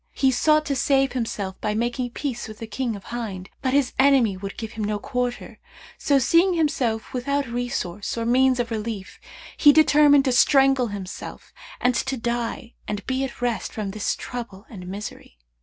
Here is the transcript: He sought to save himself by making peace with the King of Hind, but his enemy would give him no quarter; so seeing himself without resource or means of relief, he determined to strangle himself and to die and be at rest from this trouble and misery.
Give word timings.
He 0.13 0.31
sought 0.31 0.65
to 0.65 0.75
save 0.75 1.11
himself 1.11 1.61
by 1.61 1.75
making 1.75 2.09
peace 2.09 2.47
with 2.47 2.57
the 2.57 2.65
King 2.65 2.95
of 2.95 3.03
Hind, 3.03 3.51
but 3.61 3.71
his 3.75 3.93
enemy 3.99 4.35
would 4.35 4.57
give 4.57 4.71
him 4.71 4.83
no 4.83 4.97
quarter; 4.97 5.59
so 5.99 6.17
seeing 6.17 6.55
himself 6.55 7.13
without 7.13 7.45
resource 7.47 8.17
or 8.17 8.25
means 8.25 8.59
of 8.59 8.71
relief, 8.71 9.19
he 9.55 9.71
determined 9.71 10.25
to 10.25 10.31
strangle 10.31 10.87
himself 10.87 11.53
and 11.79 11.93
to 11.93 12.17
die 12.17 12.73
and 12.87 13.05
be 13.05 13.23
at 13.23 13.43
rest 13.43 13.71
from 13.73 13.91
this 13.91 14.15
trouble 14.15 14.65
and 14.71 14.87
misery. 14.87 15.37